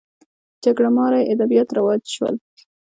جګړه 0.63 0.89
مارۍ 0.97 1.23
ادبیات 1.33 1.69
رواج 1.77 2.01
شول 2.15 2.35